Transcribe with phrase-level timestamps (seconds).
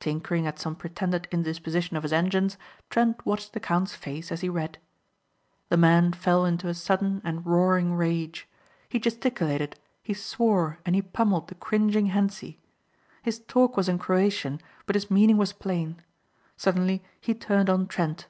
[0.00, 2.56] Tinkering at some pretended indisposition of his engines
[2.88, 4.78] Trent watched the count's face as he read.
[5.68, 8.48] The man fell into a sudden and roaring rage.
[8.88, 12.58] He gesticulated, he swore and he pummelled the cringing Hentzi.
[13.22, 16.00] His talk was in Croatian but his meaning was plain.
[16.56, 18.28] Suddenly he turned on Trent.